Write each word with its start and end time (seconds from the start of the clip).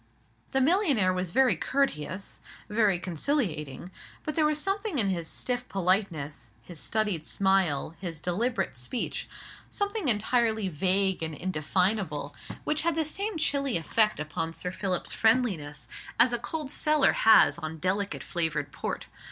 The 0.49 0.61
millionaire 0.61 1.13
was 1.13 1.29
very 1.29 1.55
courteous, 1.55 2.41
very 2.67 2.97
conciliating: 2.97 3.91
but 4.23 4.33
there 4.33 4.47
was 4.47 4.59
something 4.59 4.97
in 4.97 5.09
his 5.09 5.27
stiff 5.27 5.69
politeness, 5.69 6.49
his 6.63 6.79
studied 6.79 7.27
smile, 7.27 7.95
his 8.01 8.19
deliberate 8.19 8.75
speech, 8.75 9.29
something 9.69 10.07
entirely 10.07 10.69
vague 10.69 11.21
and 11.21 11.35
indefinable, 11.35 12.35
which 12.63 12.81
had 12.81 12.95
the 12.95 13.05
same 13.05 13.37
chilly 13.37 13.77
effect 13.77 14.19
upon 14.19 14.53
Sir 14.53 14.71
Philip's 14.71 15.13
friendliness, 15.13 15.87
as 16.19 16.33
a 16.33 16.39
cold 16.39 16.71
cellar 16.71 17.11
has 17.13 17.59
on 17.59 17.77
delicate 17.77 18.23
flavoured 18.23 18.71
port. 18.71 19.05